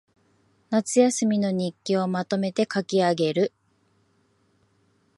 [0.71, 3.53] 夏休みの日記をまとめて書きあげる